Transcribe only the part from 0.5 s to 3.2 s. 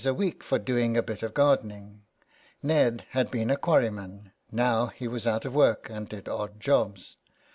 doing a bit of gardening. Ned